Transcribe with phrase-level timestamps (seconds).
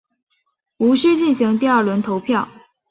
[0.77, 2.49] 无须进行第二轮投票。